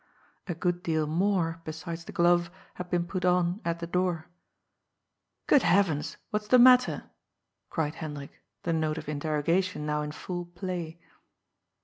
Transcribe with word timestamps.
A 0.47 0.55
good 0.55 0.81
deal 0.81 1.05
more, 1.05 1.61
besides 1.63 2.05
the 2.05 2.11
glove, 2.11 2.49
had 2.73 2.89
been 2.89 3.05
put 3.05 3.23
on 3.23 3.61
at 3.63 3.77
the 3.77 3.85
door. 3.85 4.25
"Good 5.45 5.61
heavens, 5.61 6.17
what's 6.31 6.47
the 6.47 6.57
matter?" 6.57 7.11
cried 7.69 7.93
Hendrik— 7.93 8.41
the 8.63 8.73
note 8.73 8.97
of 8.97 9.07
interrogation 9.07 9.85
now 9.85 10.01
in 10.01 10.11
full 10.11 10.45
play. 10.45 10.99